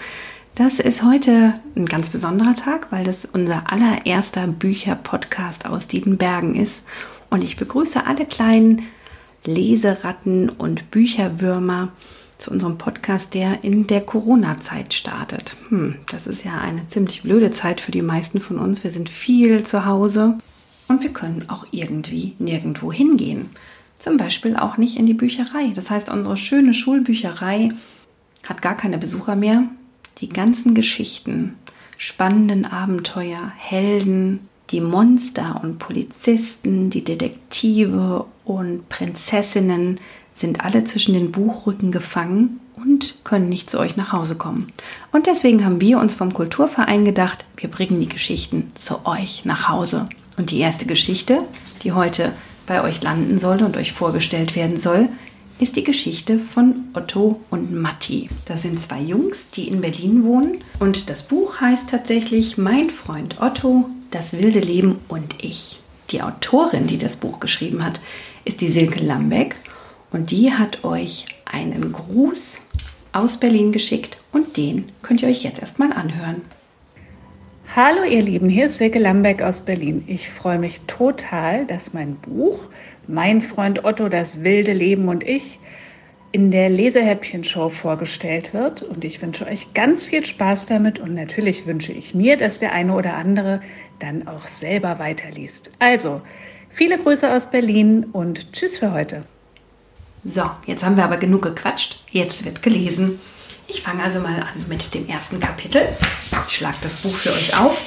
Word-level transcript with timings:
Das 0.56 0.82
ist 0.82 1.04
heute 1.04 1.54
ein 1.78 1.86
ganz 1.86 2.10
besonderer 2.10 2.56
Tag, 2.56 2.92
weil 2.92 3.06
das 3.06 3.26
unser 3.32 3.72
allererster 3.72 4.48
Bücher-Podcast 4.48 5.68
aus 5.68 5.88
Diedenbergen 5.88 6.56
ist. 6.56 6.84
Und 7.30 7.44
ich 7.44 7.56
begrüße 7.56 8.06
alle 8.06 8.26
kleinen 8.26 8.88
Leseratten 9.46 10.50
und 10.50 10.92
Bücherwürmer 10.92 11.94
zu 12.38 12.52
unserem 12.52 12.78
Podcast, 12.78 13.34
der 13.34 13.64
in 13.64 13.88
der 13.88 14.02
Corona-Zeit 14.02 14.94
startet. 14.94 15.56
Hm, 15.70 15.96
das 16.12 16.28
ist 16.28 16.44
ja 16.44 16.58
eine 16.58 16.88
ziemlich 16.88 17.24
blöde 17.24 17.52
Zeit 17.52 17.82
für 17.82 17.92
die 17.92 18.02
meisten 18.02 18.42
von 18.42 18.60
uns. 18.60 18.84
Wir 18.84 18.92
sind 18.92 19.10
viel 19.10 19.64
zu 19.64 19.86
Hause 19.86 20.38
und 20.88 21.02
wir 21.02 21.14
können 21.14 21.46
auch 21.50 21.66
irgendwie 21.72 22.34
nirgendwo 22.40 22.92
hingehen. 22.92 23.50
Zum 23.98 24.18
Beispiel 24.18 24.56
auch 24.56 24.78
nicht 24.78 24.98
in 24.98 25.06
die 25.06 25.14
Bücherei. 25.14 25.72
Das 25.74 25.90
heißt, 25.90 26.10
unsere 26.10 26.38
schöne 26.38 26.74
Schulbücherei 26.74 27.70
hat 28.48 28.62
gar 28.62 28.76
keine 28.76 28.98
Besucher 28.98 29.36
mehr. 29.36 29.64
Die 30.20 30.30
ganzen 30.30 30.76
Geschichten, 30.76 31.56
spannenden 31.98 32.66
Abenteuer, 32.66 33.52
Helden, 33.58 34.48
die 34.72 34.82
Monster 34.82 35.60
und 35.64 35.80
Polizisten, 35.80 36.90
die 36.90 37.04
Detektive 37.04 38.26
und 38.44 38.90
Prinzessinnen 38.90 40.00
sind 40.36 40.64
alle 40.64 40.84
zwischen 40.84 41.14
den 41.14 41.32
Buchrücken 41.32 41.92
gefangen 41.92 42.60
und 42.76 43.24
können 43.24 43.50
nicht 43.50 43.70
zu 43.70 43.80
euch 43.80 43.96
nach 43.96 44.12
Hause 44.12 44.36
kommen. 44.36 44.72
Und 45.12 45.28
deswegen 45.28 45.66
haben 45.66 45.82
wir 45.82 45.98
uns 46.00 46.14
vom 46.14 46.34
Kulturverein 46.34 47.06
gedacht, 47.06 47.46
wir 47.58 47.70
bringen 47.70 48.00
die 48.00 48.10
Geschichten 48.10 48.72
zu 48.76 49.06
euch 49.06 49.46
nach 49.46 49.70
Hause. 49.70 50.08
Und 50.38 50.52
die 50.52 50.60
erste 50.60 50.86
Geschichte, 50.86 51.40
die 51.84 51.94
heute 51.94 52.34
bei 52.68 52.84
euch 52.84 53.02
landen 53.02 53.40
soll 53.40 53.64
und 53.64 53.78
euch 53.78 53.94
vorgestellt 53.94 54.56
werden 54.56 54.78
soll, 54.78 55.10
ist 55.58 55.78
die 55.78 55.86
Geschichte 55.86 56.38
von 56.38 56.90
Otto 56.94 57.40
und 57.50 57.74
Matti. 57.74 58.30
Das 58.44 58.64
sind 58.64 58.80
zwei 58.80 59.00
Jungs, 59.00 59.48
die 59.48 59.70
in 59.70 59.80
Berlin 59.80 60.26
wohnen. 60.26 60.58
Und 60.80 61.10
das 61.10 61.24
Buch 61.24 61.62
heißt 61.62 61.90
tatsächlich 61.90 62.58
Mein 62.58 62.90
Freund 62.90 63.40
Otto, 63.40 63.90
das 64.12 64.34
wilde 64.34 64.60
Leben 64.60 65.00
und 65.08 65.36
ich. 65.42 65.80
Die 66.12 66.22
Autorin, 66.22 66.88
die 66.88 66.98
das 66.98 67.16
Buch 67.16 67.40
geschrieben 67.40 67.86
hat, 67.86 68.02
ist 68.44 68.60
die 68.60 68.70
Silke 68.70 69.00
Lambeck 69.00 69.56
und 70.16 70.32
die 70.32 70.54
hat 70.54 70.86
euch 70.86 71.26
einen 71.44 71.92
Gruß 71.92 72.62
aus 73.12 73.36
Berlin 73.36 73.74
geschickt 73.74 74.18
und 74.32 74.56
den 74.56 74.90
könnt 75.02 75.22
ihr 75.22 75.28
euch 75.28 75.44
jetzt 75.44 75.60
erstmal 75.60 75.92
anhören. 75.92 76.42
Hallo 77.76 78.04
ihr 78.04 78.22
Lieben, 78.22 78.48
hier 78.48 78.68
ist 78.68 78.78
Silke 78.78 79.00
Lambeck 79.00 79.42
aus 79.42 79.64
Berlin. 79.66 80.06
Ich 80.08 80.30
freue 80.30 80.58
mich 80.58 80.80
total, 80.88 81.66
dass 81.66 81.94
mein 81.94 82.16
Buch 82.16 82.70
Mein 83.08 83.42
Freund 83.42 83.84
Otto, 83.84 84.08
das 84.08 84.46
wilde 84.46 84.72
Leben 84.72 85.10
und 85.10 85.28
ich 85.28 85.60
in 86.32 86.50
der 86.50 86.70
Lesehäppchen-Show 86.70 87.68
vorgestellt 87.68 88.54
wird. 88.54 88.84
Und 88.84 89.04
ich 89.04 89.22
wünsche 89.22 89.46
euch 89.46 89.74
ganz 89.74 90.06
viel 90.06 90.24
Spaß 90.24 90.66
damit 90.66 90.98
und 90.98 91.14
natürlich 91.14 91.68
wünsche 91.68 91.92
ich 91.92 92.16
mir, 92.16 92.38
dass 92.38 92.60
der 92.60 92.72
eine 92.72 92.96
oder 92.96 93.16
andere 93.16 93.60
dann 94.00 94.30
auch 94.30 94.48
selber 94.48 94.98
weiterliest. 94.98 95.72
Also, 95.80 96.22
viele 96.70 96.98
Grüße 97.00 97.34
aus 97.34 97.52
Berlin 97.52 98.06
und 98.14 98.54
tschüss 98.54 98.78
für 98.78 98.94
heute. 98.94 99.26
So, 100.28 100.42
jetzt 100.66 100.84
haben 100.84 100.98
wir 100.98 101.04
aber 101.04 101.18
genug 101.18 101.44
gequatscht. 101.44 102.00
Jetzt 102.10 102.46
wird 102.46 102.64
gelesen. 102.64 103.22
Ich 103.68 103.84
fange 103.84 104.02
also 104.02 104.20
mal 104.20 104.40
an 104.40 104.66
mit 104.68 104.96
dem 104.96 105.08
ersten 105.08 105.40
Kapitel. 105.40 105.88
Ich 106.48 106.56
schlage 106.56 106.78
das 106.82 106.96
Buch 106.96 107.14
für 107.14 107.30
euch 107.30 107.56
auf. 107.56 107.80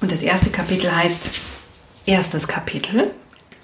Und 0.00 0.10
das 0.10 0.24
erste 0.24 0.50
Kapitel 0.50 0.90
heißt 0.90 1.30
Erstes 2.04 2.48
Kapitel, 2.48 3.12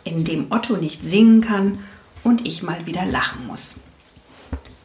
in 0.05 0.23
dem 0.23 0.53
Otto 0.53 0.77
nicht 0.77 1.03
singen 1.03 1.41
kann 1.41 1.81
und 2.23 2.47
ich 2.47 2.63
mal 2.63 2.87
wieder 2.87 3.05
lachen 3.05 3.49
muss. 3.49 3.75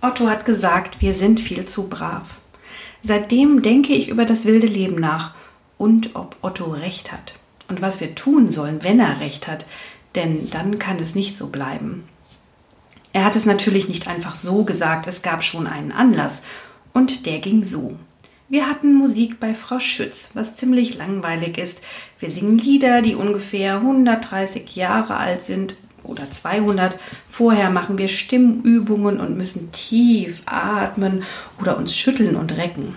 Otto 0.02 0.28
hat 0.28 0.44
gesagt, 0.44 1.02
wir 1.02 1.14
sind 1.14 1.40
viel 1.40 1.66
zu 1.66 1.88
brav. 1.88 2.42
Seitdem 3.04 3.62
denke 3.62 3.94
ich 3.94 4.10
über 4.10 4.26
das 4.26 4.46
wilde 4.46 4.68
Leben 4.68 5.00
nach 5.00 5.36
und 5.78 6.16
ob 6.16 6.36
Otto 6.42 6.66
recht 6.66 7.12
hat 7.12 7.36
und 7.68 7.84
was 7.84 8.00
wir 8.00 8.16
tun 8.16 8.52
sollen, 8.52 8.84
wenn 8.84 9.00
er 9.00 9.20
recht 9.20 9.48
hat, 9.48 9.68
denn 10.18 10.50
dann 10.50 10.80
kann 10.80 10.98
es 10.98 11.16
nicht 11.16 11.38
so 11.38 11.48
bleiben. 11.48 12.04
Er 13.14 13.26
hat 13.26 13.36
es 13.36 13.46
natürlich 13.46 13.88
nicht 13.88 14.08
einfach 14.08 14.36
so 14.36 14.64
gesagt, 14.64 15.08
es 15.08 15.22
gab 15.22 15.44
schon 15.44 15.68
einen 15.68 15.92
Anlass, 15.92 16.42
und 16.98 17.28
der 17.28 17.38
ging 17.38 17.64
so. 17.64 17.96
Wir 18.50 18.68
hatten 18.68 18.96
Musik 18.96 19.40
bei 19.40 19.54
Frau 19.54 19.78
Schütz, 19.78 20.32
was 20.34 20.56
ziemlich 20.56 20.98
langweilig 20.98 21.60
ist. 21.60 21.82
Wir 22.20 22.32
singen 22.32 22.58
Lieder, 22.58 23.04
die 23.04 23.14
ungefähr 23.14 23.76
130 23.76 24.76
Jahre 24.76 25.18
alt 25.18 25.44
sind 25.44 25.76
oder 26.04 26.32
200. 26.32 26.98
Vorher 27.30 27.70
machen 27.70 28.00
wir 28.00 28.08
Stimmübungen 28.08 29.20
und 29.20 29.38
müssen 29.38 29.72
tief 29.72 30.42
atmen 30.48 31.22
oder 31.62 31.78
uns 31.78 31.96
schütteln 31.96 32.36
und 32.36 32.58
recken. 32.58 32.96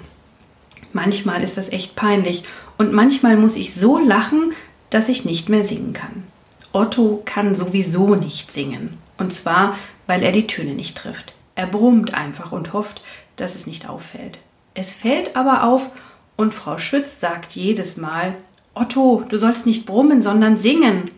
Manchmal 0.95 1.43
ist 1.43 1.59
das 1.59 1.69
echt 1.69 1.95
peinlich 1.95 2.45
und 2.79 2.95
manchmal 2.95 3.37
muss 3.37 3.57
ich 3.57 3.75
so 3.75 3.99
lachen, 3.99 4.55
dass 4.89 5.11
ich 5.11 5.27
nicht 5.27 5.51
mehr 5.51 5.67
singen 5.67 5.93
kann. 5.93 6.25
Otto 6.73 7.21
kann 7.27 7.55
sowieso 7.55 8.15
nicht 8.15 8.51
singen. 8.51 8.97
Und 9.19 9.33
zwar, 9.35 9.77
weil 10.11 10.25
er 10.25 10.33
die 10.33 10.49
Töne 10.49 10.73
nicht 10.73 10.97
trifft. 10.97 11.35
Er 11.55 11.69
brummt 11.69 12.15
einfach 12.15 12.51
und 12.51 12.73
hofft, 12.73 13.01
dass 13.37 13.55
es 13.55 13.69
nicht 13.69 13.89
auffällt. 13.89 14.41
Es 14.75 14.93
fällt 14.93 15.37
aber 15.37 15.63
auf 15.63 15.89
und 16.35 16.53
Frau 16.53 16.79
Schütz 16.79 17.21
sagt 17.21 17.53
jedes 17.53 17.97
Mal, 17.97 18.35
Otto, 18.75 19.23
du 19.29 19.39
sollst 19.39 19.67
nicht 19.67 19.87
brummen, 19.87 20.21
sondern 20.21 20.59
singen. 20.59 21.13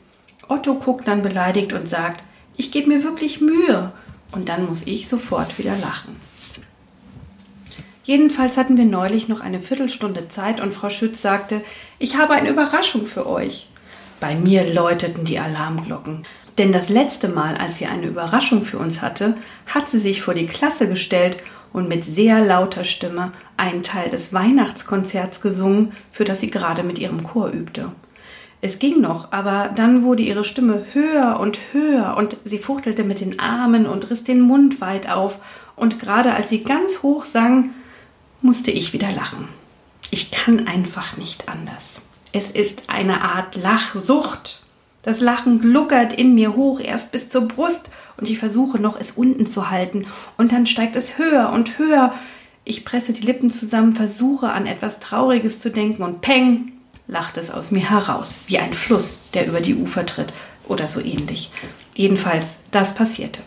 Otto 0.47 0.75
guckt 0.75 1.09
dann 1.09 1.23
beleidigt 1.23 1.73
und 1.73 1.89
sagt, 1.89 2.23
ich 2.59 2.71
gebe 2.71 2.91
mir 2.91 3.03
wirklich 3.03 3.41
Mühe. 3.41 3.95
Und 4.31 4.51
dann 4.51 4.67
muss 4.67 4.83
ich 4.87 5.09
sofort 5.09 5.59
wieder 5.59 5.79
lachen. 5.79 6.17
Jedenfalls 8.05 8.59
hatten 8.59 8.77
wir 8.77 8.85
neulich 8.85 9.27
noch 9.27 9.41
eine 9.41 9.63
Viertelstunde 9.63 10.29
Zeit 10.29 10.61
und 10.61 10.75
Frau 10.75 10.91
Schütz 10.91 11.23
sagte, 11.23 11.63
ich 11.99 12.19
habe 12.19 12.35
eine 12.35 12.51
Überraschung 12.51 13.07
für 13.07 13.27
euch. 13.27 13.69
Bei 14.21 14.35
mir 14.35 14.71
läuteten 14.71 15.25
die 15.25 15.39
Alarmglocken. 15.39 16.27
Denn 16.59 16.73
das 16.73 16.89
letzte 16.89 17.29
Mal, 17.29 17.57
als 17.57 17.79
sie 17.79 17.87
eine 17.87 18.07
Überraschung 18.07 18.63
für 18.63 18.79
uns 18.79 19.01
hatte, 19.01 19.37
hat 19.67 19.89
sie 19.89 19.99
sich 19.99 20.23
vor 20.23 20.35
die 20.35 20.47
Klasse 20.47 20.89
gestellt 20.89 21.39
und 21.73 21.89
mit 21.89 22.05
sehr 22.05 22.45
lauter 22.45 22.85
Stimme 22.85 23.33
einen 23.57 23.83
Teil 23.83 24.11
des 24.11 24.33
Weihnachtskonzerts 24.33 25.41
gesungen, 25.41 25.93
für 26.11 26.25
das 26.25 26.41
sie 26.41 26.51
gerade 26.51 26.83
mit 26.83 26.99
ihrem 26.99 27.23
Chor 27.23 27.51
übte. 27.51 27.93
Es 28.61 28.79
ging 28.79 29.01
noch, 29.01 29.33
aber 29.33 29.71
dann 29.75 30.05
wurde 30.05 30.23
ihre 30.23 30.45
Stimme 30.45 30.85
höher 30.93 31.41
und 31.41 31.59
höher 31.73 32.17
und 32.17 32.37
sie 32.45 32.59
fuchtelte 32.59 33.03
mit 33.03 33.21
den 33.21 33.41
Armen 33.41 33.87
und 33.87 34.09
riss 34.11 34.23
den 34.23 34.41
Mund 34.41 34.81
weit 34.81 35.11
auf, 35.11 35.39
und 35.75 35.99
gerade 35.99 36.35
als 36.35 36.51
sie 36.51 36.63
ganz 36.63 37.03
hoch 37.03 37.25
sang, 37.25 37.71
musste 38.41 38.71
ich 38.71 38.93
wieder 38.93 39.11
lachen. 39.11 39.49
Ich 40.11 40.31
kann 40.31 40.69
einfach 40.69 41.17
nicht 41.17 41.49
anders. 41.49 42.03
Es 42.33 42.51
ist 42.51 42.85
eine 42.89 43.23
Art 43.23 43.57
Lachsucht. 43.57 44.62
Das 45.03 45.19
Lachen 45.19 45.61
gluckert 45.61 46.13
in 46.13 46.35
mir 46.35 46.55
hoch, 46.55 46.79
erst 46.79 47.11
bis 47.11 47.29
zur 47.29 47.43
Brust, 47.43 47.91
und 48.17 48.31
ich 48.31 48.39
versuche 48.39 48.79
noch, 48.79 48.99
es 48.99 49.11
unten 49.13 49.47
zu 49.47 49.69
halten, 49.69 50.07
und 50.39 50.53
dann 50.53 50.67
steigt 50.67 50.95
es 50.95 51.19
höher 51.19 51.51
und 51.51 51.79
höher. 51.79 52.15
Ich 52.65 52.85
presse 52.85 53.13
die 53.13 53.27
Lippen 53.27 53.51
zusammen, 53.51 53.97
versuche 53.97 54.51
an 54.51 54.67
etwas 54.67 55.01
Trauriges 55.01 55.61
zu 55.61 55.71
denken, 55.71 56.05
und 56.05 56.21
peng, 56.21 56.73
lacht 57.09 57.37
es 57.37 57.51
aus 57.51 57.73
mir 57.73 57.91
heraus, 57.91 58.39
wie 58.47 58.59
ein 58.59 58.73
Fluss, 58.73 59.19
der 59.35 59.49
über 59.49 59.61
die 59.61 59.75
Ufer 59.75 60.07
tritt, 60.07 60.33
oder 60.69 60.87
so 60.87 61.01
ähnlich. 61.01 61.51
Jedenfalls, 61.97 62.55
das 62.71 62.95
passierte. 62.95 63.41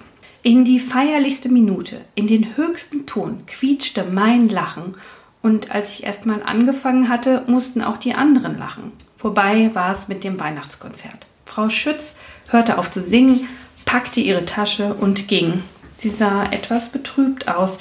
In 0.44 0.66
die 0.66 0.82
feierlichste 0.82 1.48
Minute, 1.48 2.02
in 2.16 2.28
den 2.28 2.58
höchsten 2.58 3.06
Ton 3.06 3.46
quietschte 3.48 4.04
mein 4.04 4.50
Lachen, 4.50 4.96
und 5.42 5.72
als 5.72 5.94
ich 5.94 6.04
erstmal 6.04 6.44
angefangen 6.44 7.08
hatte, 7.08 7.44
mussten 7.48 7.82
auch 7.82 7.98
die 7.98 8.14
anderen 8.14 8.60
lachen. 8.60 8.92
Vorbei 9.16 9.70
war 9.74 9.92
es 9.92 10.08
mit 10.08 10.24
dem 10.24 10.40
Weihnachtskonzert. 10.40 11.28
Frau 11.46 11.70
Schütz 11.70 12.16
hörte 12.50 12.78
auf 12.78 12.92
zu 12.92 13.02
singen, 13.02 13.48
packte 13.86 14.20
ihre 14.20 14.46
Tasche 14.46 14.94
und 14.94 15.28
ging. 15.28 15.64
Sie 15.98 16.10
sah 16.10 16.46
etwas 16.52 16.90
betrübt 16.90 17.48
aus. 17.48 17.80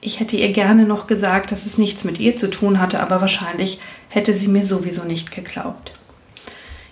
Ich 0.00 0.20
hätte 0.20 0.36
ihr 0.36 0.52
gerne 0.52 0.84
noch 0.84 1.06
gesagt, 1.06 1.50
dass 1.50 1.66
es 1.66 1.78
nichts 1.78 2.04
mit 2.04 2.20
ihr 2.20 2.36
zu 2.36 2.48
tun 2.50 2.78
hatte, 2.78 3.00
aber 3.00 3.20
wahrscheinlich 3.20 3.80
hätte 4.08 4.32
sie 4.32 4.48
mir 4.48 4.64
sowieso 4.64 5.02
nicht 5.02 5.32
geglaubt. 5.32 5.92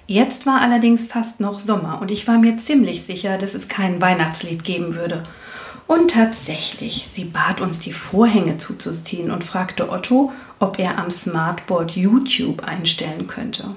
Jetzt 0.09 0.47
war 0.47 0.61
allerdings 0.61 1.05
fast 1.05 1.41
noch 1.41 1.61
Sommer 1.61 2.01
und 2.01 2.11
ich 2.11 2.27
war 2.29 2.39
mir 2.39 2.57
ziemlich 2.59 3.03
sicher, 3.03 3.39
dass 3.39 3.55
es 3.55 3.69
kein 3.69 4.01
Weihnachtslied 4.01 4.65
geben 4.65 4.95
würde. 4.95 5.23
Und 5.87 6.13
tatsächlich, 6.13 7.09
sie 7.13 7.25
bat 7.25 7.61
uns, 7.61 7.79
die 7.79 7.93
Vorhänge 7.93 8.57
zuzuziehen 8.57 9.31
und 9.31 9.45
fragte 9.45 9.89
Otto, 9.89 10.33
ob 10.59 10.81
er 10.81 10.99
am 10.99 11.11
Smartboard 11.11 11.93
YouTube 11.93 12.65
einstellen 12.65 13.29
könnte. 13.29 13.77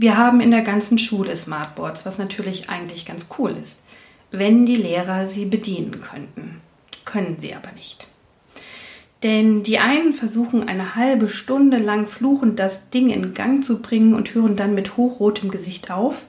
Wir 0.00 0.16
haben 0.16 0.40
in 0.40 0.50
der 0.50 0.62
ganzen 0.62 0.96
Schule 0.96 1.36
Smartboards, 1.36 2.06
was 2.06 2.16
natürlich 2.16 2.70
eigentlich 2.70 3.04
ganz 3.04 3.26
cool 3.38 3.50
ist, 3.50 3.78
wenn 4.30 4.64
die 4.64 4.76
Lehrer 4.76 5.28
sie 5.28 5.44
bedienen 5.44 6.00
könnten. 6.00 6.62
Können 7.04 7.36
sie 7.38 7.54
aber 7.54 7.70
nicht. 7.72 8.06
Denn 9.22 9.62
die 9.62 9.78
einen 9.78 10.14
versuchen 10.14 10.66
eine 10.66 10.94
halbe 10.94 11.28
Stunde 11.28 11.76
lang 11.76 12.06
fluchend 12.06 12.58
das 12.58 12.88
Ding 12.88 13.10
in 13.10 13.34
Gang 13.34 13.62
zu 13.62 13.82
bringen 13.82 14.14
und 14.14 14.32
hören 14.32 14.56
dann 14.56 14.74
mit 14.74 14.96
hochrotem 14.96 15.50
Gesicht 15.50 15.90
auf. 15.90 16.24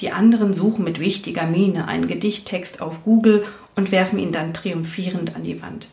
Die 0.00 0.10
anderen 0.10 0.52
suchen 0.52 0.84
mit 0.84 1.00
wichtiger 1.00 1.46
Miene 1.46 1.88
einen 1.88 2.08
Gedichttext 2.08 2.82
auf 2.82 3.04
Google 3.04 3.46
und 3.74 3.90
werfen 3.90 4.18
ihn 4.18 4.32
dann 4.32 4.52
triumphierend 4.52 5.34
an 5.34 5.44
die 5.44 5.62
Wand. 5.62 5.88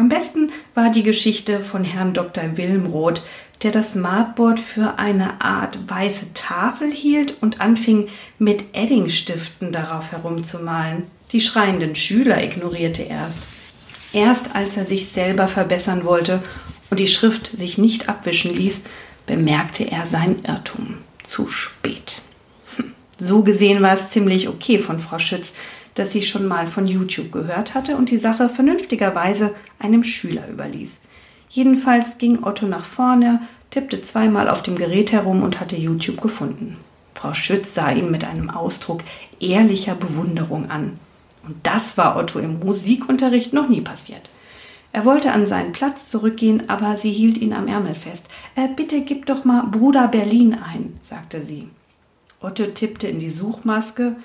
Am 0.00 0.08
besten 0.08 0.50
war 0.72 0.90
die 0.90 1.02
Geschichte 1.02 1.60
von 1.60 1.84
Herrn 1.84 2.14
Dr. 2.14 2.56
Wilmroth, 2.56 3.22
der 3.62 3.70
das 3.70 3.92
Smartboard 3.92 4.58
für 4.58 4.98
eine 4.98 5.42
Art 5.42 5.78
weiße 5.90 6.32
Tafel 6.32 6.90
hielt 6.90 7.34
und 7.42 7.60
anfing, 7.60 8.08
mit 8.38 8.64
Eddingstiften 8.72 9.72
darauf 9.72 10.12
herumzumalen. 10.12 11.02
Die 11.32 11.40
schreienden 11.42 11.96
Schüler 11.96 12.42
ignorierte 12.42 13.02
erst. 13.02 13.40
Erst 14.14 14.56
als 14.56 14.78
er 14.78 14.86
sich 14.86 15.10
selber 15.10 15.48
verbessern 15.48 16.06
wollte 16.06 16.42
und 16.88 16.98
die 16.98 17.06
Schrift 17.06 17.48
sich 17.54 17.76
nicht 17.76 18.08
abwischen 18.08 18.54
ließ, 18.54 18.80
bemerkte 19.26 19.84
er 19.84 20.06
seinen 20.06 20.42
Irrtum. 20.46 20.96
Zu 21.24 21.46
spät. 21.48 22.22
So 23.20 23.42
gesehen 23.42 23.82
war 23.82 23.92
es 23.92 24.10
ziemlich 24.10 24.48
okay 24.48 24.78
von 24.78 24.98
Frau 24.98 25.18
Schütz, 25.18 25.52
dass 25.94 26.12
sie 26.12 26.22
schon 26.22 26.48
mal 26.48 26.66
von 26.66 26.86
YouTube 26.86 27.30
gehört 27.30 27.74
hatte 27.74 27.96
und 27.96 28.10
die 28.10 28.16
Sache 28.18 28.48
vernünftigerweise 28.48 29.54
einem 29.78 30.04
Schüler 30.04 30.48
überließ. 30.48 30.98
Jedenfalls 31.50 32.16
ging 32.16 32.42
Otto 32.42 32.66
nach 32.66 32.84
vorne, 32.84 33.42
tippte 33.70 34.00
zweimal 34.00 34.48
auf 34.48 34.62
dem 34.62 34.76
Gerät 34.76 35.12
herum 35.12 35.42
und 35.42 35.60
hatte 35.60 35.76
YouTube 35.76 36.22
gefunden. 36.22 36.76
Frau 37.14 37.34
Schütz 37.34 37.74
sah 37.74 37.90
ihn 37.90 38.10
mit 38.10 38.24
einem 38.24 38.48
Ausdruck 38.48 39.02
ehrlicher 39.38 39.94
Bewunderung 39.94 40.70
an. 40.70 40.98
Und 41.46 41.56
das 41.64 41.98
war 41.98 42.16
Otto 42.16 42.38
im 42.38 42.60
Musikunterricht 42.60 43.52
noch 43.52 43.68
nie 43.68 43.82
passiert. 43.82 44.30
Er 44.92 45.04
wollte 45.04 45.32
an 45.32 45.46
seinen 45.46 45.72
Platz 45.72 46.08
zurückgehen, 46.08 46.68
aber 46.70 46.96
sie 46.96 47.12
hielt 47.12 47.36
ihn 47.36 47.52
am 47.52 47.68
Ärmel 47.68 47.94
fest. 47.94 48.26
Äh, 48.56 48.68
bitte 48.74 49.02
gib 49.02 49.26
doch 49.26 49.44
mal 49.44 49.64
Bruder 49.64 50.08
Berlin 50.08 50.54
ein, 50.54 50.98
sagte 51.02 51.44
sie. 51.44 51.68
Otto 52.40 52.66
tippte 52.66 53.08
in 53.08 53.20
die 53.20 53.30
Suchmaske 53.30 54.16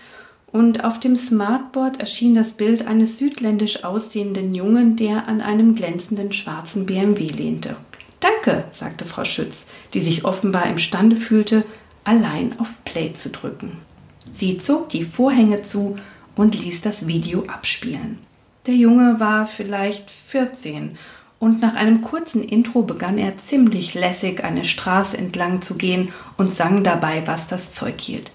und 0.52 0.84
auf 0.86 1.00
dem 1.00 1.18
Smartboard 1.18 2.00
erschien 2.00 2.34
das 2.34 2.54
Bild 2.54 2.88
eines 2.88 3.18
südländisch 3.18 3.84
aussehenden 3.84 4.56
Jungen, 4.56 4.96
der 4.96 5.28
an 5.28 5.42
einem 5.42 5.76
glänzenden 5.76 6.32
schwarzen 6.32 6.86
BMW 6.86 7.28
lehnte. 7.28 7.76
Danke, 8.22 8.66
sagte 8.72 9.06
Frau 9.06 9.26
Schütz, 9.26 9.66
die 9.94 10.00
sich 10.00 10.24
offenbar 10.24 10.68
imstande 10.68 11.18
fühlte, 11.18 11.66
allein 12.06 12.58
auf 12.60 12.84
Play 12.86 13.14
zu 13.14 13.30
drücken. 13.30 13.74
Sie 14.34 14.58
zog 14.58 14.90
die 14.90 15.04
Vorhänge 15.04 15.62
zu 15.62 15.98
und 16.36 16.62
ließ 16.64 16.82
das 16.82 17.08
Video 17.08 17.44
abspielen. 17.48 18.20
Der 18.66 18.76
Junge 18.76 19.20
war 19.20 19.48
vielleicht 19.48 20.10
14 20.10 20.98
und 21.40 21.62
nach 21.62 21.76
einem 21.76 22.02
kurzen 22.02 22.44
Intro 22.44 22.84
begann 22.84 23.18
er 23.18 23.38
ziemlich 23.38 23.94
lässig 23.94 24.44
eine 24.44 24.66
Straße 24.66 25.18
entlang 25.18 25.62
zu 25.62 25.76
gehen 25.76 26.10
und 26.38 26.54
sang 26.54 26.84
dabei, 26.84 27.24
was 27.26 27.48
das 27.48 27.74
Zeug 27.74 28.00
hielt. 28.00 28.32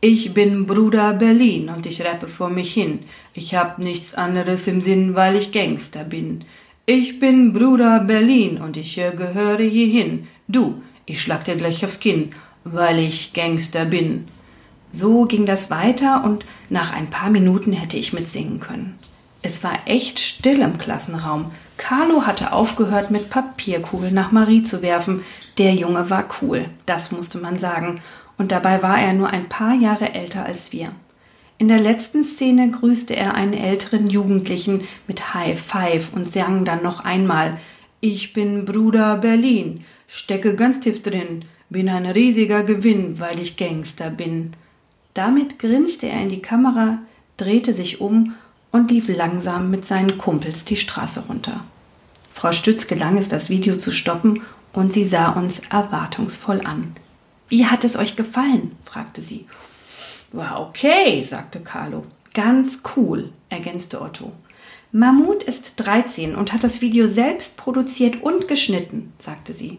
Ich 0.00 0.32
bin 0.32 0.66
Bruder 0.66 1.12
Berlin 1.12 1.68
und 1.68 1.84
ich 1.84 2.04
rappe 2.04 2.28
vor 2.28 2.50
mich 2.50 2.72
hin. 2.72 3.00
Ich 3.34 3.54
hab 3.54 3.78
nichts 3.78 4.14
anderes 4.14 4.68
im 4.68 4.80
Sinn, 4.80 5.16
weil 5.16 5.34
ich 5.36 5.50
Gangster 5.50 6.04
bin. 6.04 6.44
Ich 6.86 7.18
bin 7.18 7.52
Bruder 7.52 8.00
Berlin 8.00 8.58
und 8.58 8.76
ich 8.76 8.94
gehöre 8.94 9.58
hierhin. 9.58 10.28
Du, 10.46 10.80
ich 11.04 11.20
schlag 11.20 11.44
dir 11.44 11.56
gleich 11.56 11.84
aufs 11.84 12.00
Kinn, 12.00 12.30
weil 12.64 12.98
ich 12.98 13.32
Gangster 13.32 13.84
bin. 13.84 14.28
So 14.92 15.24
ging 15.24 15.46
das 15.46 15.68
weiter 15.70 16.24
und 16.24 16.46
nach 16.70 16.92
ein 16.92 17.10
paar 17.10 17.30
Minuten 17.30 17.72
hätte 17.72 17.96
ich 17.96 18.12
mitsingen 18.12 18.60
können. 18.60 18.98
Es 19.42 19.62
war 19.64 19.80
echt 19.86 20.18
still 20.18 20.60
im 20.60 20.78
Klassenraum. 20.78 21.50
Carlo 21.78 22.26
hatte 22.26 22.52
aufgehört, 22.52 23.10
mit 23.10 23.30
Papierkugeln 23.30 24.12
nach 24.12 24.32
Marie 24.32 24.62
zu 24.62 24.82
werfen. 24.82 25.22
Der 25.56 25.72
Junge 25.74 26.10
war 26.10 26.28
cool, 26.42 26.66
das 26.84 27.12
musste 27.12 27.38
man 27.38 27.58
sagen. 27.58 28.02
Und 28.36 28.52
dabei 28.52 28.82
war 28.82 29.00
er 29.00 29.14
nur 29.14 29.30
ein 29.30 29.48
paar 29.48 29.74
Jahre 29.74 30.12
älter 30.12 30.44
als 30.44 30.72
wir. 30.72 30.92
In 31.56 31.68
der 31.68 31.80
letzten 31.80 32.22
Szene 32.22 32.70
grüßte 32.70 33.16
er 33.16 33.34
einen 33.34 33.54
älteren 33.54 34.08
Jugendlichen 34.08 34.82
mit 35.06 35.34
High 35.34 35.60
Five 35.60 36.12
und 36.12 36.30
sang 36.30 36.64
dann 36.64 36.82
noch 36.82 37.00
einmal 37.04 37.56
Ich 38.00 38.32
bin 38.32 38.64
Bruder 38.64 39.16
Berlin, 39.16 39.84
stecke 40.06 40.54
ganz 40.54 40.78
tief 40.80 41.02
drin, 41.02 41.44
bin 41.70 41.88
ein 41.88 42.06
riesiger 42.06 42.62
Gewinn, 42.62 43.18
weil 43.18 43.40
ich 43.40 43.56
Gangster 43.56 44.10
bin. 44.10 44.52
Damit 45.14 45.58
grinste 45.58 46.08
er 46.08 46.22
in 46.22 46.28
die 46.28 46.42
Kamera, 46.42 46.98
drehte 47.36 47.74
sich 47.74 48.00
um 48.00 48.34
und 48.72 48.90
lief 48.90 49.08
langsam 49.08 49.70
mit 49.70 49.84
seinen 49.84 50.18
Kumpels 50.18 50.64
die 50.64 50.76
Straße 50.76 51.24
runter. 51.28 51.64
Frau 52.32 52.52
Stütz 52.52 52.86
gelang 52.86 53.16
es, 53.18 53.28
das 53.28 53.48
Video 53.48 53.76
zu 53.76 53.90
stoppen 53.90 54.42
und 54.72 54.92
sie 54.92 55.04
sah 55.04 55.30
uns 55.30 55.60
erwartungsvoll 55.70 56.60
an. 56.64 56.94
Wie 57.48 57.66
hat 57.66 57.84
es 57.84 57.96
euch 57.96 58.16
gefallen? 58.16 58.76
fragte 58.84 59.22
sie. 59.22 59.46
War 60.32 60.60
okay, 60.60 61.24
sagte 61.24 61.60
Carlo. 61.60 62.04
Ganz 62.34 62.80
cool, 62.94 63.30
ergänzte 63.48 64.00
Otto. 64.00 64.32
Mammut 64.92 65.42
ist 65.42 65.74
13 65.76 66.34
und 66.34 66.52
hat 66.52 66.64
das 66.64 66.80
Video 66.80 67.06
selbst 67.06 67.56
produziert 67.56 68.22
und 68.22 68.48
geschnitten, 68.48 69.12
sagte 69.18 69.52
sie. 69.52 69.78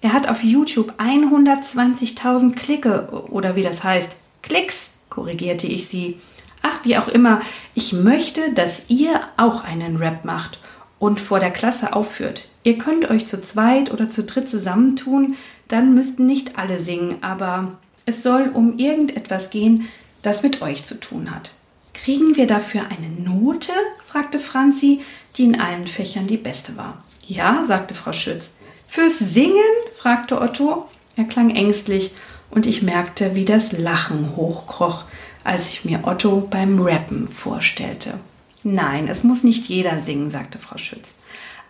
Er 0.00 0.12
hat 0.12 0.28
auf 0.28 0.42
YouTube 0.42 0.94
120.000 0.98 2.54
Klicke 2.54 3.08
oder 3.30 3.56
wie 3.56 3.62
das 3.62 3.84
heißt, 3.84 4.16
Klicks, 4.42 4.90
korrigierte 5.10 5.66
ich 5.66 5.88
sie. 5.88 6.18
Ach, 6.62 6.80
wie 6.84 6.96
auch 6.96 7.08
immer, 7.08 7.40
ich 7.74 7.92
möchte, 7.92 8.52
dass 8.54 8.84
ihr 8.88 9.20
auch 9.36 9.64
einen 9.64 9.96
Rap 9.96 10.24
macht 10.24 10.60
und 10.98 11.20
vor 11.20 11.40
der 11.40 11.50
Klasse 11.50 11.92
aufführt. 11.92 12.48
Ihr 12.64 12.78
könnt 12.78 13.10
euch 13.10 13.26
zu 13.26 13.40
zweit 13.40 13.92
oder 13.92 14.08
zu 14.08 14.22
dritt 14.22 14.48
zusammentun, 14.48 15.36
dann 15.68 15.94
müssten 15.94 16.26
nicht 16.26 16.58
alle 16.58 16.78
singen, 16.78 17.16
aber 17.22 17.78
es 18.06 18.22
soll 18.22 18.50
um 18.54 18.78
irgendetwas 18.78 19.50
gehen, 19.50 19.88
das 20.22 20.42
mit 20.42 20.62
euch 20.62 20.84
zu 20.84 20.98
tun 21.00 21.34
hat. 21.34 21.52
Kriegen 21.92 22.36
wir 22.36 22.46
dafür 22.46 22.82
eine 22.82 23.08
Note? 23.08 23.72
fragte 24.06 24.38
Franzi, 24.38 25.00
die 25.36 25.44
in 25.44 25.60
allen 25.60 25.86
Fächern 25.86 26.26
die 26.26 26.36
beste 26.36 26.76
war. 26.76 27.02
Ja, 27.26 27.64
sagte 27.66 27.94
Frau 27.94 28.12
Schütz. 28.12 28.52
Fürs 28.86 29.18
Singen? 29.18 29.56
fragte 29.96 30.40
Otto. 30.40 30.86
Er 31.16 31.24
klang 31.24 31.50
ängstlich 31.50 32.12
und 32.50 32.66
ich 32.66 32.82
merkte, 32.82 33.34
wie 33.34 33.44
das 33.44 33.72
Lachen 33.72 34.36
hochkroch, 34.36 35.04
als 35.44 35.72
ich 35.72 35.84
mir 35.84 36.00
Otto 36.04 36.46
beim 36.48 36.80
Rappen 36.80 37.28
vorstellte. 37.28 38.20
Nein, 38.62 39.08
es 39.08 39.24
muss 39.24 39.42
nicht 39.42 39.66
jeder 39.66 39.98
singen, 39.98 40.30
sagte 40.30 40.58
Frau 40.58 40.78
Schütz. 40.78 41.14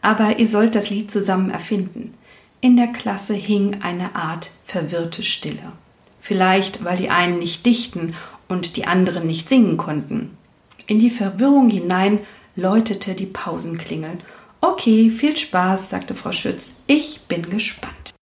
Aber 0.03 0.39
ihr 0.39 0.49
sollt 0.49 0.75
das 0.75 0.91
Lied 0.91 1.11
zusammen 1.11 1.51
erfinden. 1.51 2.15
In 2.61 2.77
der 2.77 2.89
Klasse 2.89 3.35
hing 3.35 3.83
eine 3.83 4.15
Art 4.15 4.51
verwirrte 4.65 5.23
Stille. 5.23 5.73
Vielleicht, 6.21 6.85
weil 6.85 6.97
die 6.97 7.11
einen 7.11 7.39
nicht 7.39 7.67
dichten 7.67 8.15
und 8.49 8.77
die 8.77 8.87
anderen 8.87 9.27
nicht 9.27 9.49
singen 9.49 9.77
konnten. 9.77 10.37
In 10.87 10.99
die 10.99 11.11
Verwirrung 11.11 11.71
hinein 11.71 12.19
läutete 12.55 13.15
die 13.15 13.27
Pausenklingel. 13.27 14.19
Okay, 14.61 15.11
viel 15.11 15.37
Spaß, 15.37 15.91
sagte 15.91 16.15
Frau 16.15 16.33
Schütz. 16.33 16.75
Ich 16.87 17.23
bin 17.23 17.49
gespannt. 17.51 18.15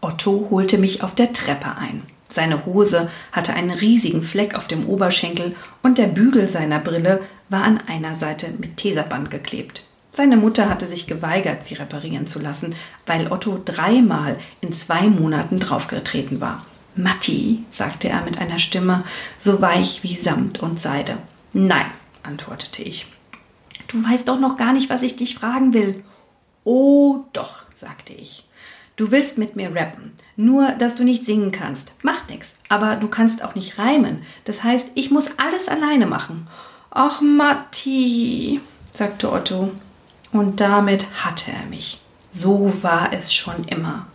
Otto 0.00 0.48
holte 0.50 0.78
mich 0.78 1.02
auf 1.02 1.14
der 1.14 1.32
Treppe 1.32 1.76
ein. 1.76 2.02
Seine 2.34 2.66
Hose 2.66 3.08
hatte 3.30 3.54
einen 3.54 3.70
riesigen 3.70 4.24
Fleck 4.24 4.56
auf 4.56 4.66
dem 4.66 4.88
Oberschenkel 4.88 5.54
und 5.84 5.98
der 5.98 6.08
Bügel 6.08 6.48
seiner 6.48 6.80
Brille 6.80 7.20
war 7.48 7.62
an 7.62 7.78
einer 7.86 8.16
Seite 8.16 8.48
mit 8.58 8.76
Teserband 8.76 9.30
geklebt. 9.30 9.84
Seine 10.10 10.36
Mutter 10.36 10.68
hatte 10.68 10.88
sich 10.88 11.06
geweigert, 11.06 11.64
sie 11.64 11.74
reparieren 11.74 12.26
zu 12.26 12.40
lassen, 12.40 12.74
weil 13.06 13.30
Otto 13.30 13.60
dreimal 13.64 14.36
in 14.60 14.72
zwei 14.72 15.02
Monaten 15.02 15.60
draufgetreten 15.60 16.40
war. 16.40 16.66
Matti, 16.96 17.62
sagte 17.70 18.08
er 18.08 18.22
mit 18.22 18.38
einer 18.38 18.58
Stimme 18.58 19.04
so 19.36 19.60
weich 19.60 20.02
wie 20.02 20.16
Samt 20.16 20.58
und 20.60 20.80
Seide. 20.80 21.18
Nein, 21.52 21.86
antwortete 22.24 22.82
ich. 22.82 23.06
Du 23.86 24.02
weißt 24.04 24.26
doch 24.26 24.40
noch 24.40 24.56
gar 24.56 24.72
nicht, 24.72 24.90
was 24.90 25.02
ich 25.02 25.14
dich 25.14 25.36
fragen 25.36 25.72
will. 25.72 26.02
Oh 26.64 27.20
doch, 27.32 27.62
sagte 27.76 28.12
ich. 28.12 28.44
Du 28.96 29.10
willst 29.10 29.38
mit 29.38 29.56
mir 29.56 29.74
rappen, 29.74 30.12
nur 30.36 30.72
dass 30.72 30.94
du 30.94 31.04
nicht 31.04 31.26
singen 31.26 31.50
kannst. 31.50 31.92
Macht 32.02 32.30
nix, 32.30 32.52
aber 32.68 32.96
du 32.96 33.08
kannst 33.08 33.42
auch 33.42 33.54
nicht 33.54 33.78
reimen. 33.78 34.22
Das 34.44 34.62
heißt, 34.62 34.88
ich 34.94 35.10
muss 35.10 35.30
alles 35.36 35.68
alleine 35.68 36.06
machen. 36.06 36.46
Ach, 36.90 37.20
Matti, 37.20 38.60
sagte 38.92 39.32
Otto. 39.32 39.72
Und 40.30 40.60
damit 40.60 41.06
hatte 41.24 41.50
er 41.50 41.66
mich. 41.68 42.00
So 42.30 42.82
war 42.82 43.12
es 43.12 43.32
schon 43.32 43.64
immer. 43.64 44.06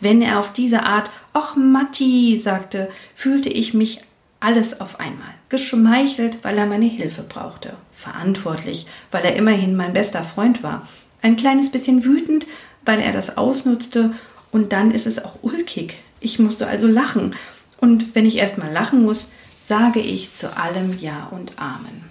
Wenn 0.00 0.22
er 0.22 0.38
auf 0.38 0.52
diese 0.52 0.82
Art 0.84 1.10
ach 1.34 1.56
Matti 1.56 2.38
sagte, 2.38 2.88
fühlte 3.14 3.50
ich 3.50 3.74
mich 3.74 4.00
alles 4.40 4.80
auf 4.80 5.00
einmal. 5.00 5.34
Geschmeichelt, 5.48 6.38
weil 6.42 6.56
er 6.56 6.66
meine 6.66 6.86
Hilfe 6.86 7.22
brauchte. 7.22 7.74
Verantwortlich, 7.92 8.86
weil 9.10 9.24
er 9.24 9.36
immerhin 9.36 9.76
mein 9.76 9.92
bester 9.92 10.22
Freund 10.22 10.62
war. 10.62 10.86
Ein 11.24 11.36
kleines 11.36 11.70
bisschen 11.70 12.04
wütend, 12.04 12.46
weil 12.84 13.00
er 13.00 13.10
das 13.10 13.38
ausnutzte 13.38 14.12
und 14.52 14.74
dann 14.74 14.90
ist 14.90 15.06
es 15.06 15.24
auch 15.24 15.36
ulkig. 15.40 15.94
Ich 16.20 16.38
musste 16.38 16.66
also 16.66 16.86
lachen. 16.86 17.34
Und 17.78 18.14
wenn 18.14 18.26
ich 18.26 18.36
erst 18.36 18.58
mal 18.58 18.70
lachen 18.70 19.02
muss, 19.02 19.30
sage 19.66 20.00
ich 20.00 20.32
zu 20.32 20.54
allem 20.54 20.98
Ja 20.98 21.28
und 21.30 21.58
Amen. 21.58 22.04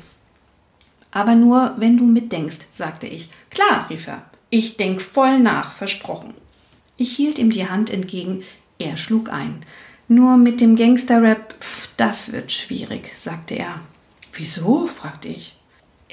Aber 1.11 1.35
nur, 1.35 1.75
wenn 1.77 1.95
du 1.97 2.05
mitdenkst, 2.05 2.57
sagte 2.75 3.05
ich. 3.05 3.29
Klar, 3.51 3.87
rief 3.87 4.07
er. 4.07 4.23
Ich 4.49 4.77
denk 4.77 4.99
voll 4.99 5.37
nach, 5.37 5.73
versprochen. 5.73 6.33
Ich 6.97 7.15
hielt 7.15 7.37
ihm 7.37 7.51
die 7.51 7.69
Hand 7.69 7.91
entgegen, 7.91 8.41
er 8.79 8.97
schlug 8.97 9.29
ein. 9.29 9.63
Nur 10.07 10.37
mit 10.37 10.59
dem 10.59 10.75
Gangsterrap, 10.75 11.53
das 11.97 12.31
wird 12.31 12.51
schwierig, 12.51 13.11
sagte 13.15 13.53
er. 13.53 13.79
Wieso? 14.31 14.87
fragte 14.87 15.27
ich. 15.27 15.55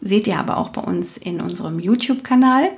seht 0.00 0.26
ihr 0.26 0.38
aber 0.38 0.56
auch 0.56 0.70
bei 0.70 0.80
uns 0.80 1.18
in 1.18 1.40
unserem 1.40 1.78
YouTube-Kanal. 1.78 2.70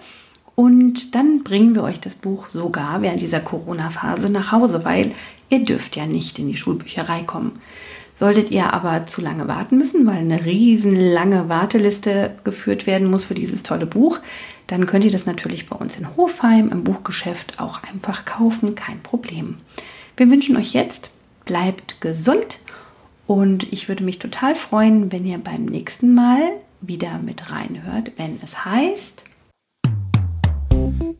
Und 0.54 1.14
dann 1.14 1.44
bringen 1.44 1.74
wir 1.74 1.82
euch 1.82 1.98
das 2.00 2.14
Buch 2.14 2.50
sogar 2.50 3.00
während 3.00 3.22
dieser 3.22 3.40
Corona-Phase 3.40 4.30
nach 4.30 4.52
Hause, 4.52 4.84
weil 4.84 5.12
ihr 5.48 5.64
dürft 5.64 5.96
ja 5.96 6.04
nicht 6.06 6.38
in 6.38 6.48
die 6.48 6.56
Schulbücherei 6.56 7.22
kommen. 7.22 7.58
Solltet 8.22 8.52
ihr 8.52 8.72
aber 8.72 9.04
zu 9.06 9.20
lange 9.20 9.48
warten 9.48 9.78
müssen, 9.78 10.06
weil 10.06 10.18
eine 10.18 10.44
riesenlange 10.44 11.48
Warteliste 11.48 12.36
geführt 12.44 12.86
werden 12.86 13.10
muss 13.10 13.24
für 13.24 13.34
dieses 13.34 13.64
tolle 13.64 13.84
Buch, 13.84 14.20
dann 14.68 14.86
könnt 14.86 15.04
ihr 15.04 15.10
das 15.10 15.26
natürlich 15.26 15.68
bei 15.68 15.74
uns 15.74 15.96
in 15.96 16.16
Hofheim 16.16 16.68
im 16.68 16.84
Buchgeschäft 16.84 17.58
auch 17.58 17.82
einfach 17.82 18.24
kaufen, 18.24 18.76
kein 18.76 19.02
Problem. 19.02 19.56
Wir 20.16 20.30
wünschen 20.30 20.56
euch 20.56 20.72
jetzt, 20.72 21.10
bleibt 21.46 22.00
gesund 22.00 22.60
und 23.26 23.72
ich 23.72 23.88
würde 23.88 24.04
mich 24.04 24.20
total 24.20 24.54
freuen, 24.54 25.10
wenn 25.10 25.26
ihr 25.26 25.38
beim 25.38 25.64
nächsten 25.64 26.14
Mal 26.14 26.52
wieder 26.80 27.18
mit 27.18 27.50
reinhört, 27.50 28.12
wenn 28.18 28.38
es 28.44 28.64
heißt, 28.64 29.24